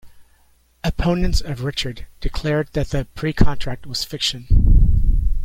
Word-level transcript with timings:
Opponents 0.83 1.41
of 1.41 1.63
Richard 1.63 2.07
declared 2.21 2.69
that 2.73 2.87
the 2.89 3.05
precontract 3.13 3.85
was 3.85 4.03
fiction. 4.03 5.27